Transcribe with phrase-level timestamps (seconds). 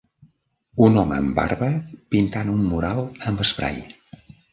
[0.85, 1.69] Un home amb barba
[2.15, 3.03] pintant un mural
[3.33, 3.79] amb esprai.